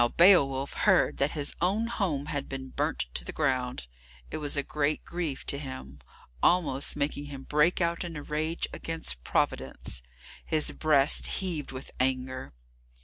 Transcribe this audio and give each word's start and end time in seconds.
Now 0.01 0.07
Beowulf 0.07 0.73
heard 0.73 1.17
that 1.17 1.29
his 1.37 1.55
own 1.61 1.85
home 1.85 2.25
had 2.25 2.49
been 2.49 2.69
burnt 2.69 3.05
to 3.13 3.23
the 3.23 3.31
ground. 3.31 3.85
It 4.31 4.37
was 4.37 4.57
a 4.57 4.63
great 4.63 5.05
grief 5.05 5.45
to 5.45 5.59
him, 5.59 5.99
almost 6.41 6.95
making 6.95 7.25
him 7.25 7.43
break 7.43 7.81
out 7.81 8.03
in 8.03 8.15
a 8.15 8.23
rage 8.23 8.65
against 8.73 9.23
Providence. 9.23 10.01
His 10.43 10.71
breast 10.71 11.27
heaved 11.27 11.71
with 11.71 11.91
anger. 11.99 12.51